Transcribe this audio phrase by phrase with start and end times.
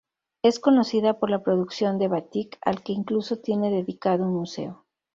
[0.41, 4.87] Es conocida por la producción de batik, al que incluso tiene dedicado un museo.